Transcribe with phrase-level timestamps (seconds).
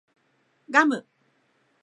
[0.67, 1.05] ガム